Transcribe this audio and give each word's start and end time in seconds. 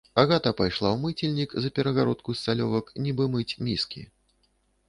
Агата 0.19 0.51
пайшла 0.59 0.89
ў 0.93 0.97
мыцельнік, 1.03 1.53
за 1.65 1.69
перагародку 1.75 2.29
з 2.39 2.49
цалёвак, 2.49 2.91
нібы 3.09 3.29
мыць 3.37 3.49
міскі. 3.69 4.01